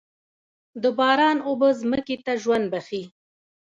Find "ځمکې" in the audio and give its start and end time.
1.81-2.15